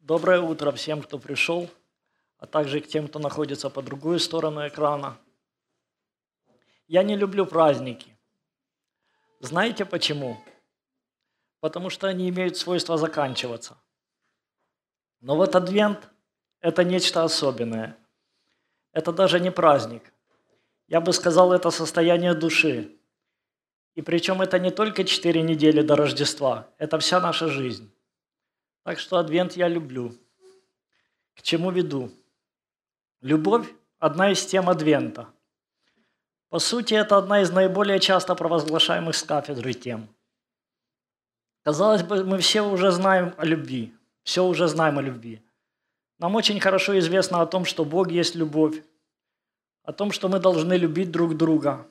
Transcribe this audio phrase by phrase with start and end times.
[0.00, 1.68] Доброе утро всем, кто пришел,
[2.38, 5.18] а также к тем, кто находится по другую сторону экрана.
[6.88, 8.16] Я не люблю праздники.
[9.40, 10.38] Знаете почему?
[11.60, 13.76] Потому что они имеют свойство заканчиваться.
[15.20, 16.08] Но вот Адвент–
[16.60, 17.98] это нечто особенное.
[18.92, 20.14] Это даже не праздник.
[20.88, 22.96] Я бы сказал, это состояние души.
[23.94, 27.92] И причем это не только четыре недели до Рождества, это вся наша жизнь.
[28.82, 30.14] Так что Адвент я люблю.
[31.34, 32.10] К чему веду?
[33.20, 35.28] Любовь– одна из тем Адвента.
[36.48, 40.08] По сути, это одна из наиболее часто провозглашаемых с кафедры тем.
[41.62, 45.42] Казалось бы, мы все уже знаем о любви, все уже знаем о любви.
[46.18, 48.82] Нам очень хорошо известно о том, что Бог есть любовь,
[49.82, 51.86] о том, что мы должны любить друг друга,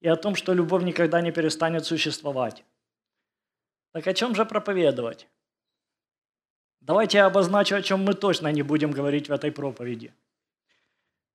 [0.00, 2.64] и о том, что любовь никогда не перестанет существовать.
[3.92, 5.28] Так о чем же проповедовать?
[6.86, 10.12] Давайте я обозначу, о чем мы точно не будем говорить в этой проповеди.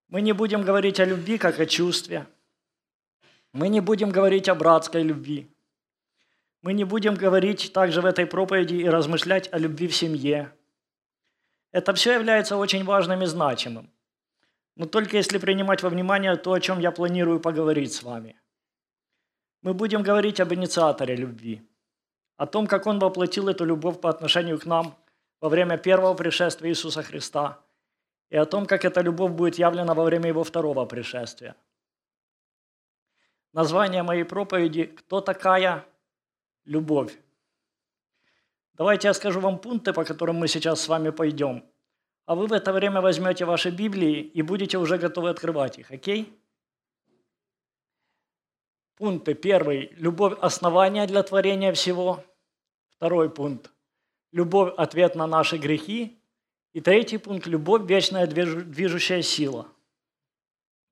[0.07, 2.27] Мы не будем говорить о любви как о чувстве.
[3.51, 5.47] Мы не будем говорить о братской любви.
[6.61, 10.53] Мы не будем говорить также в этой проповеди и размышлять о любви в семье.
[11.71, 13.89] Это все является очень важным и значимым.
[14.75, 18.35] Но только если принимать во внимание то, о чем я планирую поговорить с вами.
[19.63, 21.63] Мы будем говорить об инициаторе любви,
[22.37, 24.95] о том, как он воплотил эту любовь по отношению к нам–
[25.41, 27.59] во время первого пришествия Иисуса Христа
[28.29, 31.55] и о том, как эта любовь будет явлена во время Его второго пришествия.
[33.53, 35.85] Название моей проповеди «Кто такая
[36.65, 37.17] любовь?».
[38.73, 41.65] Давайте я скажу вам пункты, по которым мы сейчас с вами пойдем,
[42.25, 46.31] а вы в это время возьмете ваши Библии и будете уже готовы открывать их, окей?
[48.95, 49.33] Пункты.
[49.33, 52.23] Первый– любовь– основания для творения всего.
[52.89, 53.71] Второй пункт
[54.31, 56.21] любовь– ответ на наши грехи.
[56.73, 59.67] И третий пункт– любовь– вечная движущая сила.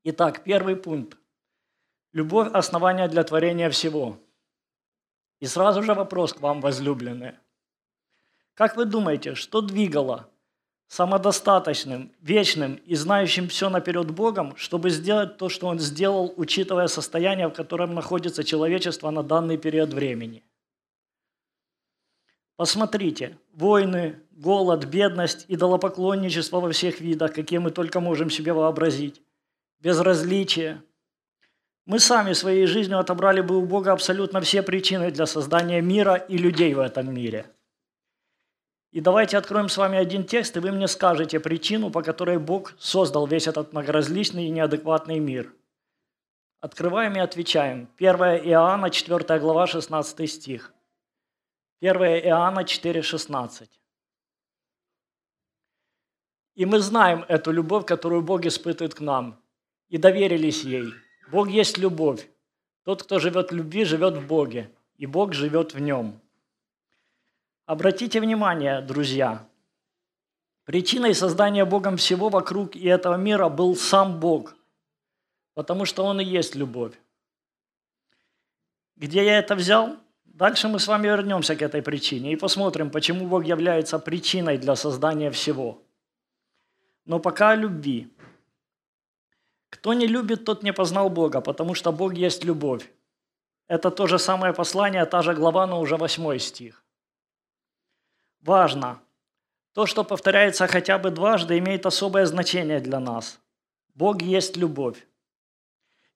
[0.04, 1.18] Итак, первый пункт.
[2.14, 4.18] Любовь– основание для творения всего.
[5.40, 7.40] И сразу же вопрос к вам, возлюбленные.
[8.56, 10.28] Как вы думаете, что двигало
[10.88, 17.50] самодостаточным, вечным и знающим все наперед Богом, чтобы сделать то, что Он сделал, учитывая состояние,
[17.50, 20.44] в котором находится человечество на данный период времени–
[22.58, 29.22] Посмотрите, войны, голод, бедность, идолопоклонничество во всех видах, какие мы только можем себе вообразить,
[29.80, 30.82] безразличие.
[31.86, 36.36] Мы сами своей жизнью отобрали бы у Бога абсолютно все причины для создания мира и
[36.36, 37.46] людей в этом мире.
[38.92, 42.74] И давайте откроем с вами один текст, и вы мне скажете причину, по которой Бог
[42.80, 45.54] создал весь этот многоразличный и неадекватный мир.
[46.60, 47.88] Открываем и отвечаем.
[47.98, 48.16] 1
[48.50, 50.74] Иоанна, 4 глава, 16 стих.
[51.80, 51.96] 1
[52.26, 53.70] Иоанна 4,16.
[56.56, 59.40] И мы знаем эту любовь, которую Бог испытывает к нам,
[59.90, 60.92] и доверились ей.
[61.32, 62.28] Бог есть любовь.
[62.84, 66.20] Тот, кто живет в любви, живет в Боге, и Бог живет в нем.
[67.68, 69.48] Обратите внимание, друзья,
[70.64, 74.56] причиной создания Богом всего вокруг и этого мира был сам Бог,
[75.54, 77.00] потому что Он и есть любовь.
[78.96, 79.98] Где я это взял?
[80.38, 84.76] Дальше мы с вами вернемся к этой причине и посмотрим, почему Бог является причиной для
[84.76, 85.82] создания всего.
[87.06, 88.08] Но пока о любви.
[89.70, 92.88] Кто не любит, тот не познал Бога, потому что Бог есть любовь.
[93.68, 96.84] Это то же самое послание, та же глава, но уже восьмой стих.
[98.42, 99.00] Важно.
[99.74, 103.40] То, что повторяется хотя бы дважды, имеет особое значение для нас.
[103.96, 105.08] Бог есть любовь.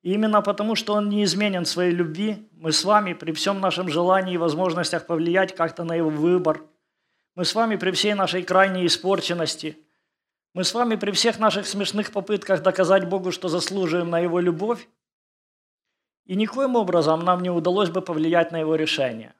[0.02, 3.88] И именно потому, что Он неизменен в своей любви, мы с вами при всем нашем
[3.90, 6.64] желании и возможностях повлиять как-то на Его выбор,
[7.36, 9.78] мы с вами при всей нашей крайней испорченности,
[10.54, 14.88] мы с вами при всех наших смешных попытках доказать Богу, что заслуживаем на Его любовь,
[16.26, 19.34] и никоим образом нам не удалось бы повлиять на Его решение.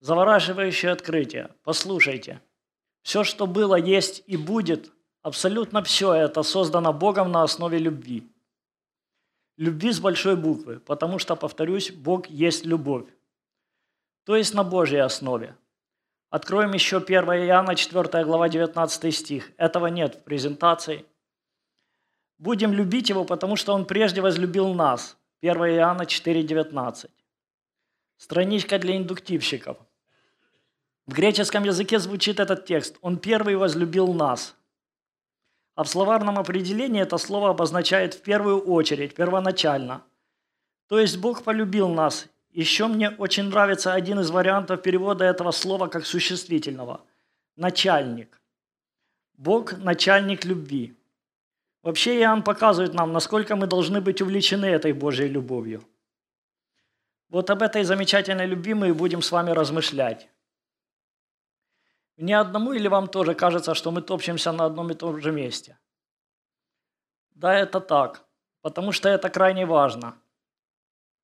[0.00, 1.50] Завораживающее открытие.
[1.62, 2.42] Послушайте.
[3.02, 4.92] Все, что было, есть и будет,
[5.22, 8.33] абсолютно все это создано Богом на основе любви.
[9.56, 13.06] Любви с большой буквы, потому что, повторюсь, Бог есть любовь.
[14.24, 15.56] То есть на Божьей основе.
[16.30, 17.16] Откроем еще 1
[17.46, 19.52] Иоанна, 4 глава, 19 стих.
[19.56, 21.04] Этого нет в презентации.
[22.38, 25.16] Будем любить Его, потому что Он прежде возлюбил нас.
[25.42, 27.10] 1 Иоанна 4, 19.
[28.16, 29.76] Страничка для индуктивщиков.
[31.06, 32.96] В греческом языке звучит этот текст.
[33.02, 34.56] Он первый возлюбил нас.
[35.74, 40.04] А в словарном определении это слово обозначает в первую очередь, первоначально.
[40.88, 42.28] То есть Бог полюбил нас.
[42.50, 47.00] Еще мне очень нравится один из вариантов перевода этого слова как существительного.
[47.56, 48.40] начальник.
[49.36, 50.94] Бог– начальник любви.
[51.82, 55.82] Вообще Иоанн показывает нам, насколько мы должны быть увлечены этой Божьей любовью.
[57.28, 60.28] Вот об этой замечательной любви мы и будем с вами размышлять.
[62.16, 65.78] Не одному или вам тоже кажется, что мы топчемся на одном и том же месте?
[67.30, 68.24] Да, это так,
[68.62, 70.14] потому что это крайне важно.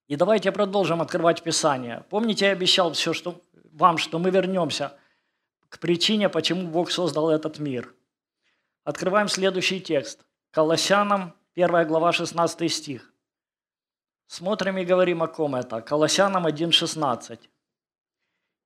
[0.08, 2.04] И давайте продолжим открывать Писание.
[2.10, 3.40] Помните, я обещал все, что,
[3.72, 4.98] вам, что мы вернемся
[5.68, 7.94] к причине, почему Бог создал этот мир.
[8.82, 10.26] Открываем следующий текст.
[10.50, 13.12] Колоссянам, 1 глава, 16 стих.
[14.26, 15.80] Смотрим и говорим, о ком это.
[15.80, 17.38] Колоссянам 1,16.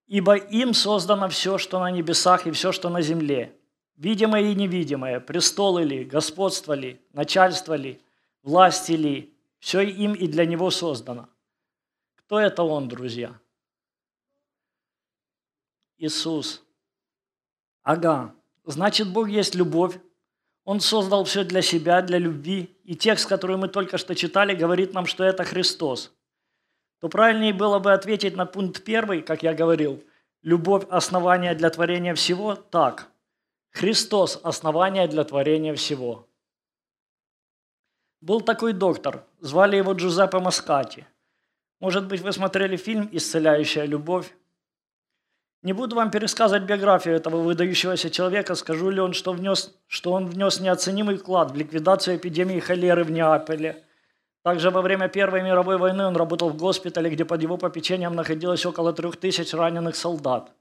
[0.07, 3.57] «Ибо им создано все, что на небесах и все, что на земле,
[3.97, 8.01] видимое и невидимое, престолы ли, господство ли, начальство ли,
[8.43, 11.29] власти ли, все им и для него создано».
[12.17, 13.39] Кто это Он, друзья?
[15.99, 16.63] Иисус.
[17.83, 18.35] Ага,
[18.65, 19.99] значит, Бог есть любовь.
[20.65, 22.75] Он создал все для себя, для любви.
[22.85, 26.13] И текст, который мы только что читали, говорит нам, что это Христос.
[27.05, 30.03] То правильнее было бы ответить на пункт первый, как я говорил,
[30.41, 33.11] любовь– основание для творения всего, так.
[33.73, 36.27] Христос– основание для творения всего.
[38.23, 41.07] Был такой доктор, звали его Джузеппе Маскати–
[41.81, 44.35] может быть, вы смотрели фильм «Исцеляющая любовь»?
[45.61, 50.25] Не буду вам пересказывать биографию этого выдающегося человека, скажу ли он, что, внес, что он
[50.25, 53.85] внес неоценимый вклад в ликвидацию эпидемии холеры в Неаполе.
[54.45, 58.65] Также во время Первой мировой войны он работал в госпитале, где под его попечением находилось
[58.65, 60.53] около трех тысяч раненых солдат.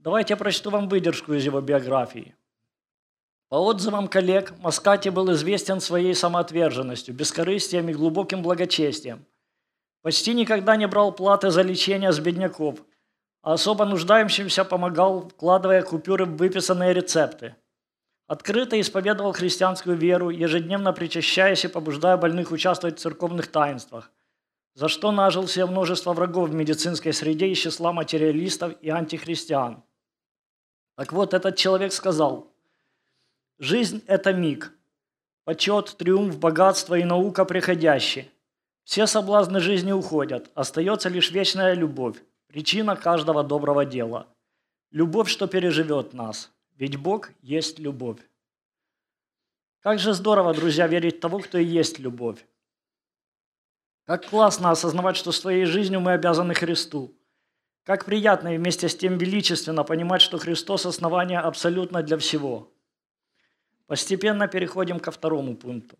[0.00, 2.34] Давайте я прочту вам выдержку из его биографии.
[3.48, 9.24] По отзывам коллег, Маскати был известен своей самоотверженностью, бескорыстием и глубоким благочестием–
[10.06, 12.78] Почти никогда не брал платы за лечение с бедняков,
[13.42, 17.56] а особо нуждающимся помогал, вкладывая купюры в выписанные рецепты.
[18.26, 24.10] Открыто исповедовал христианскую веру, ежедневно причащаясь и побуждая больных участвовать в церковных таинствах,
[24.74, 29.84] за что нажил себе множество врагов в медицинской среде из числа материалистов и антихристиан.
[30.96, 32.52] Так вот, этот человек сказал,
[33.58, 34.72] «Жизнь– это миг,
[35.44, 38.28] почет, триумф, богатство и наука приходящие.
[38.82, 42.16] Все соблазны жизни уходят, остается лишь вечная любовь,
[42.48, 44.26] причина каждого доброго дела.
[44.90, 48.20] Любовь, что переживет нас, ведь Бог есть любовь.
[49.80, 52.44] Как же здорово, друзья, верить в того, кто и есть любовь.
[54.04, 57.16] Как классно осознавать, что своей жизнью мы обязаны Христу.
[57.84, 62.72] Как приятно и вместе с тем величественно понимать, что Христос– основание абсолютно для всего.
[63.86, 65.96] Постепенно переходим ко второму пункту.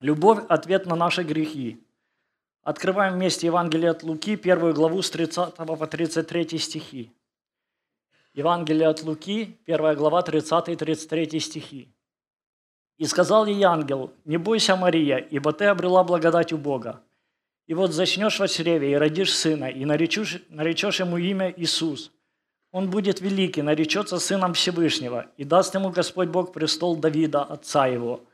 [0.00, 1.84] Любовь– ответ на наши грехи.
[2.62, 7.12] Открываем вместе Евангелие от Луки, первую главу с 30 по 33 стихи.
[8.32, 11.94] Евангелие от Луки, первая глава, 30 и 33 стихи.
[12.96, 17.02] «И сказал ей ангел, не бойся, Мария, ибо ты обрела благодать у Бога.
[17.66, 22.12] И вот зачнешь во чреве и родишь сына, и наречешь, наречешь ему имя Иисус.
[22.72, 28.24] Он будет великий, наречется сыном Всевышнего, и даст ему Господь Бог престол Давида, отца его,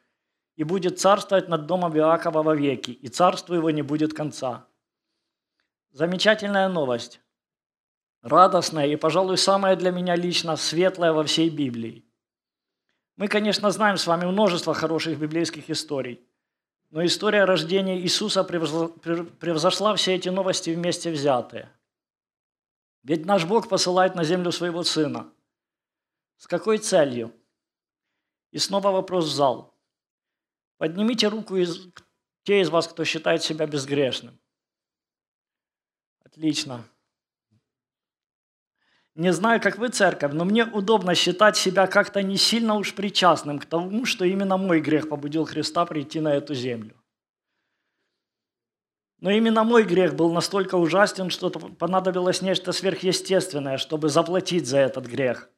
[0.56, 4.66] и будет царствовать над домом Иакова во веки, и царству его не будет конца.
[5.92, 7.20] Замечательная новость.
[8.26, 12.04] Радостная и, пожалуй, самая для меня лично светлая во всей Библии.
[13.16, 16.20] Мы, конечно, знаем с вами множество хороших библейских историй,
[16.90, 21.70] но история рождения Иисуса превзошла все эти новости вместе взятые.
[23.04, 25.32] Ведь наш Бог посылает на землю своего Сына.
[26.36, 27.32] С какой целью?
[28.50, 29.72] И снова вопрос в зал.
[30.78, 31.88] Поднимите руку из,
[32.42, 34.36] те из вас, кто считает себя безгрешным.
[36.24, 36.84] Отлично.
[39.16, 43.58] Не знаю, как вы, церковь, но мне удобно считать себя как-то не сильно уж причастным
[43.58, 46.94] к тому, что именно мой грех побудил Христа прийти на эту землю.
[49.20, 55.06] Но именно мой грех был настолько ужасен, что понадобилось нечто сверхъестественное, чтобы заплатить за этот
[55.06, 55.50] грех–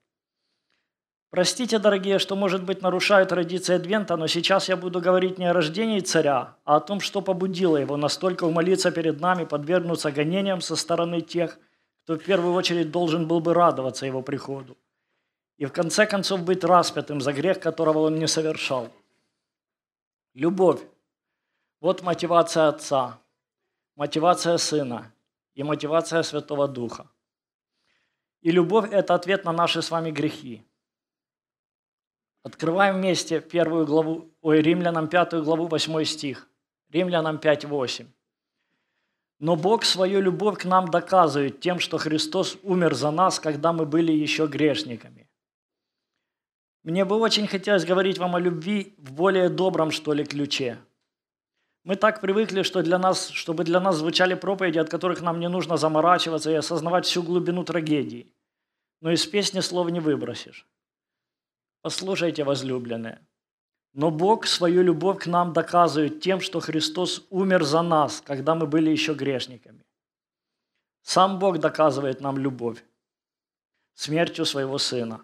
[1.31, 5.53] Простите, дорогие, что, может быть, нарушаю традиции Адвента, но сейчас я буду говорить не о
[5.53, 10.75] рождении царя, а о том, что побудило его настолько умолиться перед нами, подвергнуться гонениям со
[10.75, 11.59] стороны тех,
[12.09, 14.79] кто в первую очередь должен был бы радоваться его приходу.
[15.59, 18.91] И в конце концов быть распятым за грех, которого он не совершал.
[20.33, 20.81] Любовь.
[21.81, 23.19] Вот мотивация Отца,
[23.95, 25.13] мотивация Сына
[25.53, 27.11] и мотивация Святого Духа.
[28.41, 30.65] И любовь– это ответ на наши с вами грехи.
[32.43, 36.49] Открываем вместе первую главу, ой, Римлянам пятую главу, восьмой стих.
[36.89, 38.07] Римлянам 5, 8.
[39.41, 43.87] Но Бог свою любовь к нам доказывает тем, что Христос умер за нас, когда мы
[43.87, 45.29] были еще грешниками.
[46.83, 50.79] Мне бы очень хотелось говорить вам о любви в более добром, что ли, ключе.
[51.85, 55.49] Мы так привыкли, что для нас, чтобы для нас звучали проповеди, от которых нам не
[55.49, 58.33] нужно заморачиваться и осознавать всю глубину трагедии.
[59.01, 60.67] Но из песни слов не выбросишь.
[61.83, 63.21] Послушайте, возлюбленные.
[63.99, 68.69] Но Бог свою любовь к нам доказывает тем, что Христос умер за нас, когда мы
[68.69, 69.85] были еще грешниками.
[71.03, 72.85] Сам Бог доказывает нам любовь
[73.95, 75.21] смертью своего Сына.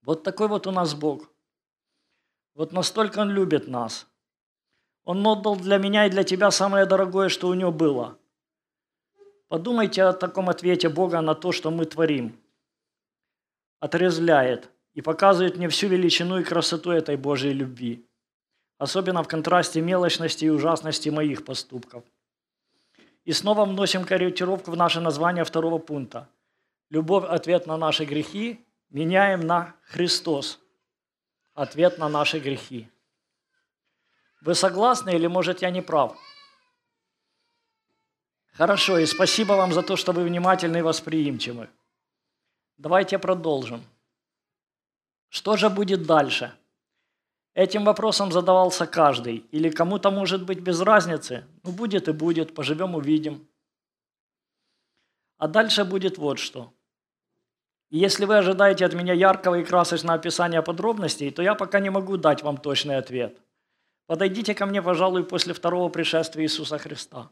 [0.00, 1.28] Вот такой вот у нас Бог.
[2.54, 4.06] Вот настолько Он любит нас.
[5.04, 8.16] Он отдал для меня и для тебя самое дорогое, что у Него было.
[9.48, 12.34] Подумайте о таком ответе Бога на то, что мы творим.
[13.78, 18.04] Отрезвляет– и показывает мне всю величину и красоту этой Божьей любви,
[18.78, 22.02] особенно в контрасте мелочности и ужасности моих поступков.
[23.24, 26.28] И снова вносим корректировку в наше название второго пункта.
[26.90, 30.58] Любовь– ответ на наши грехи, меняем на Христос–
[31.54, 32.88] ответ на наши грехи.
[34.40, 36.18] Вы согласны или, может, я не прав?
[38.54, 41.68] Хорошо, и спасибо вам за то, что вы внимательны и восприимчивы.
[42.78, 43.84] Давайте продолжим.
[45.28, 46.52] Что же будет дальше?
[47.54, 49.38] Этим вопросом задавался каждый.
[49.50, 51.44] Или кому-то может быть без разницы.
[51.64, 53.48] Ну, будет и будет, поживем, увидим.
[55.36, 56.72] А дальше будет вот что.
[57.90, 62.16] если вы ожидаете от меня яркого и красочного описания подробностей, то я пока не могу
[62.16, 63.40] дать вам точный ответ.
[64.06, 67.30] Подойдите ко мне, пожалуй, после второго пришествия Иисуса Христа.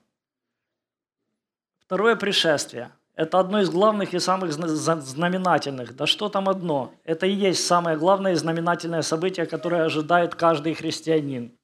[1.79, 5.97] Второе пришествие– это одно из главных и самых знаменательных.
[5.97, 6.93] Да что там одно?
[7.03, 11.57] Это и есть самое главное и знаменательное событие, которое ожидает каждый христианин.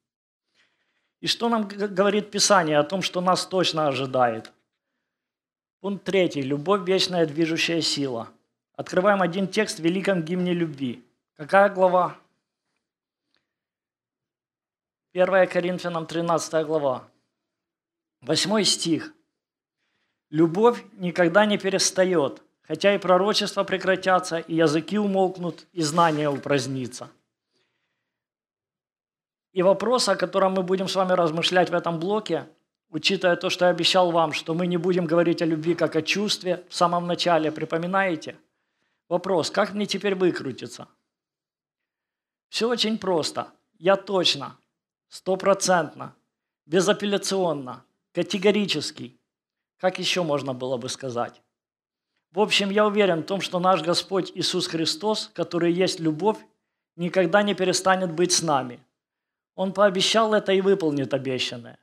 [1.21, 4.51] И что нам говорит Писание о том, что нас точно ожидает?
[5.79, 6.41] Пункт третий.
[6.41, 8.29] Любовь– вечная движущая сила.
[8.75, 11.03] Открываем один текст в Великом гимне любви.
[11.35, 12.17] Какая глава?
[15.13, 17.07] 1 Коринфянам 13 глава.
[18.21, 19.13] Восьмой стих.
[20.33, 27.11] Любовь никогда не перестает, хотя и пророчества прекратятся, и языки умолкнут, и знания упразднится.
[29.51, 32.47] И вопрос, о котором мы будем с вами размышлять в этом блоке,
[32.89, 36.01] учитывая то, что я обещал вам, что мы не будем говорить о любви как о
[36.01, 38.35] чувстве в самом начале, припоминаете?
[39.09, 40.87] Вопрос, как мне теперь выкрутиться?
[42.49, 43.51] Все очень просто.
[43.77, 44.57] Я точно,
[45.09, 46.15] стопроцентно,
[46.65, 49.19] безапелляционно, категорически
[49.83, 51.41] как еще можно было бы сказать?
[52.31, 56.37] В общем, я уверен в том, что наш Господь Иисус Христос, который есть любовь,
[56.95, 58.79] никогда не перестанет быть с нами.
[59.55, 61.79] Он пообещал это и выполнит обещанное.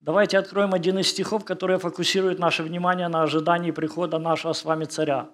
[0.00, 4.84] Давайте откроем один из стихов, которые фокусируют наше внимание на ожидании прихода нашего с вами
[4.84, 5.30] царя.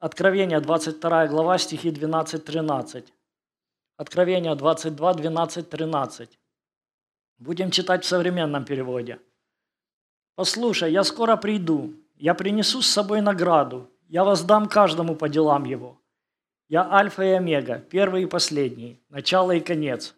[0.00, 3.04] Откровение, 22 глава, стихи 12-13.
[3.98, 6.38] Откровение 22, 12, 13.
[7.36, 9.20] Будем читать в современном переводе.
[10.36, 15.98] Послушай, я скоро приду, я принесу с собой награду, я воздам каждому по делам его.
[16.68, 20.14] Я альфа и омега, первый и последний, начало и конец.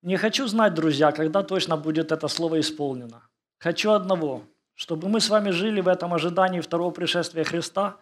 [0.00, 3.22] Не хочу знать, друзья, когда точно будет это слово исполнено.
[3.58, 4.44] Хочу одного,
[4.74, 7.98] чтобы мы с вами жили в этом ожидании второго пришествия Христа,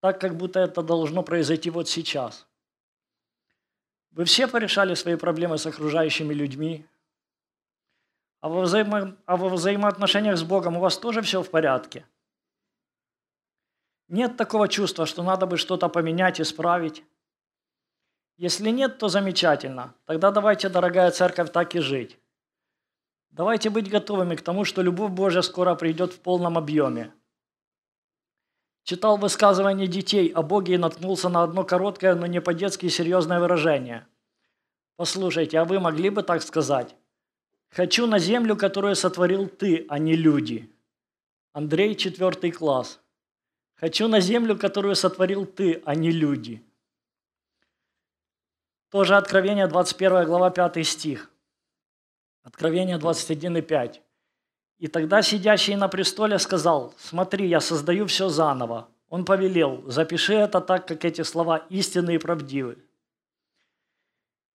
[0.00, 2.46] так, как будто это должно произойти вот сейчас.
[4.12, 6.86] Вы все порешали свои проблемы с окружающими людьми,
[8.42, 9.16] а во, взаимо...
[9.24, 12.04] а во взаимоотношениях с Богом у вас тоже все в порядке?
[14.08, 17.04] Нет такого чувства, что надо бы что-то поменять, исправить?
[18.36, 19.94] Если нет, то замечательно.
[20.06, 22.18] Тогда давайте, дорогая церковь, так и жить.
[23.30, 27.14] Давайте быть готовыми к тому, что любовь Божья скоро придет в полном объеме.
[28.82, 34.08] Читал высказывание детей о Боге и наткнулся на одно короткое, но не по-детски серьезное выражение.
[34.96, 36.96] Послушайте, а вы могли бы так сказать?
[37.72, 40.70] Хочу на землю, которую сотворил ты, а не люди.
[41.52, 43.00] Андрей, четвертый класс.
[43.74, 46.62] Хочу на землю, которую сотворил ты, а не люди.
[48.90, 51.30] Тоже Откровение, 21 глава, 5 стих.
[52.42, 54.02] Откровение 21 и 5.
[54.78, 58.88] «И тогда сидящий на престоле сказал, «Смотри, я создаю все заново».
[59.08, 62.76] Он повелел, «Запиши это так, как эти слова истинны и правдивы».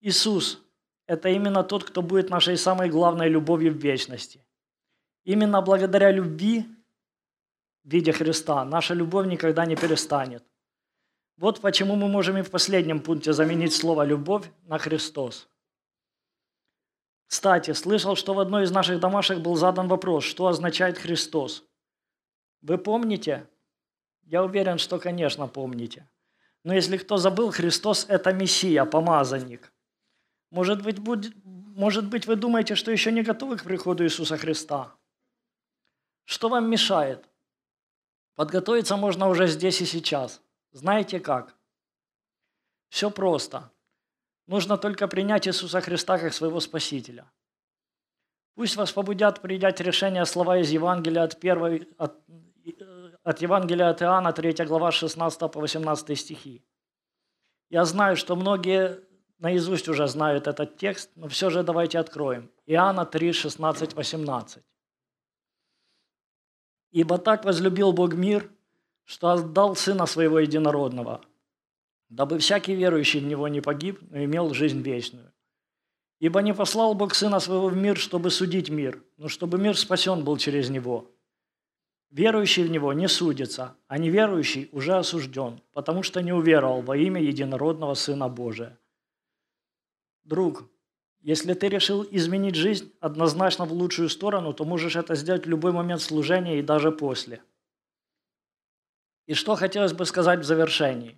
[0.01, 0.61] Иисус,
[1.07, 4.45] это именно тот, кто будет нашей самой главной любовью в вечности.
[5.23, 6.65] Именно благодаря любви
[7.83, 10.43] в виде Христа наша любовь никогда не перестанет.
[11.37, 15.47] Вот почему мы можем и в последнем пункте заменить слово «любовь» на «Христос».
[17.27, 21.63] Кстати, слышал, что в одной из наших домашек был задан вопрос, что означает Христос.
[22.61, 23.47] Вы помните?
[24.23, 26.09] Я уверен, что, конечно, помните.
[26.63, 29.71] Но если кто забыл, Христос– это Мессия, помазанник.
[30.49, 34.95] Может быть, будет, может быть, вы думаете, что еще не готовы к приходу Иисуса Христа?
[36.25, 37.29] Что вам мешает?
[38.35, 40.41] Подготовиться можно уже здесь и сейчас.
[40.71, 41.55] Знаете как?
[42.89, 43.71] Все просто.
[44.45, 47.29] Нужно только принять Иисуса Христа как своего Спасителя.
[48.55, 52.17] Пусть вас побудят принять решение слова из Евангелия от, первой, от,
[53.23, 56.63] от Евангелия от Иоанна, 3 глава, 16 по 18 стихи.
[57.69, 59.06] Я знаю, что многие
[59.39, 62.49] наизусть уже знают этот текст, но все же давайте откроем.
[62.65, 64.63] Иоанна 3, 16, 18.
[66.91, 68.49] «Ибо так возлюбил Бог мир,
[69.03, 71.21] что отдал Сына Своего Единородного,
[72.09, 75.31] дабы всякий верующий в Него не погиб, но имел жизнь вечную.
[76.19, 80.23] Ибо не послал Бог Сына Своего в мир, чтобы судить мир, но чтобы мир спасен
[80.23, 81.11] был через Него.
[82.09, 87.21] Верующий в Него не судится, а неверующий уже осужден, потому что не уверовал во имя
[87.21, 88.77] единородного Сына Божия.
[90.27, 90.69] Друг,
[91.21, 95.71] если ты решил изменить жизнь однозначно в лучшую сторону, то можешь это сделать в любой
[95.71, 97.41] момент служения и даже после.
[99.25, 101.17] И что хотелось бы сказать в завершении.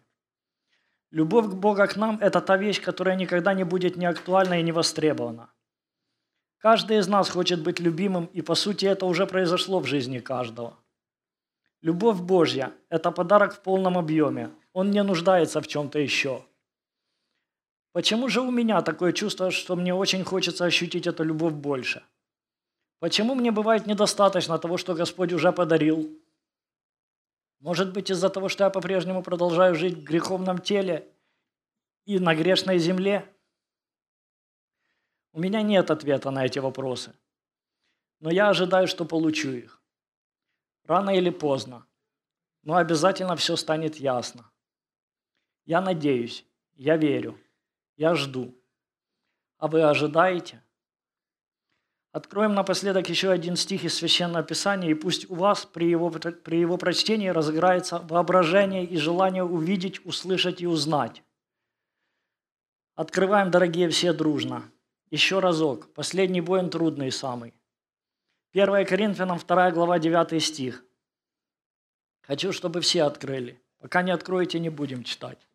[1.09, 4.63] Любовь к Бога к нам– это та вещь, которая никогда не будет не актуальна и
[4.63, 5.49] не востребована.
[6.59, 10.77] Каждый из нас хочет быть любимым, и по сути это уже произошло в жизни каждого.
[11.81, 14.51] Любовь Божья– это подарок в полном объеме.
[14.71, 16.45] Он не нуждается в чем-то еще.
[17.91, 22.03] Почему же у меня такое чувство, что мне очень хочется ощутить эту любовь больше?
[22.99, 26.09] Почему мне бывает недостаточно того, что Господь уже подарил?
[27.59, 31.07] Может быть, из-за того, что я по-прежнему продолжаю жить в греховном теле
[32.05, 33.27] и на грешной земле?
[35.31, 37.13] У меня нет ответа на эти вопросы.
[38.19, 39.81] Но я ожидаю, что получу их.
[40.85, 41.85] Рано или поздно.
[42.63, 44.51] Но обязательно все станет ясно.
[45.65, 47.39] Я надеюсь, я верю,
[47.99, 48.57] я жду.
[49.57, 50.63] А вы ожидаете?
[52.13, 56.59] Откроем напоследок еще один стих из Священного Писания, и пусть у вас при его, при
[56.59, 61.23] его прочтении разыграется воображение и желание увидеть, услышать и узнать.
[62.95, 64.63] Открываем, дорогие все, дружно.
[65.11, 65.93] Еще разок.
[65.93, 67.53] Последний он трудный самый.
[68.53, 70.85] 1 Коринфянам 2 глава 9 стих.
[72.21, 73.61] Хочу, чтобы все открыли.
[73.79, 75.48] Пока не откроете, не будем читать.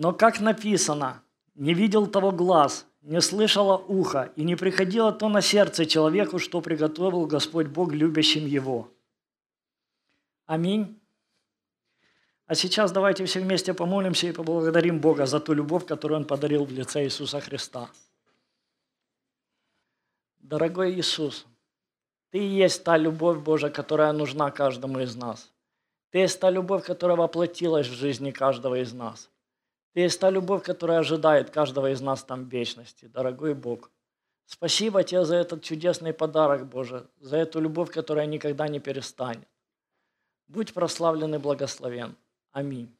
[0.00, 1.22] Но как написано,
[1.54, 6.62] не видел того глаз, не слышало ухо, и не приходило то на сердце человеку, что
[6.62, 8.88] приготовил Господь Бог любящим его.
[10.46, 10.98] Аминь.
[12.46, 16.64] А сейчас давайте все вместе помолимся и поблагодарим Бога за ту любовь, которую Он подарил
[16.64, 17.90] в лице Иисуса Христа.
[20.38, 21.46] Дорогой Иисус,
[22.30, 25.52] Ты и есть та любовь Божия, которая нужна каждому из нас.
[26.08, 29.28] Ты есть та любовь, которая воплотилась в жизни каждого из нас.
[29.94, 33.90] Есть та любовь, которая ожидает каждого из нас там вечности, дорогой Бог.
[34.46, 39.48] Спасибо тебе за этот чудесный подарок, Боже, за эту любовь, которая никогда не перестанет.
[40.48, 42.16] Будь прославлен и благословен.
[42.52, 42.96] Аминь.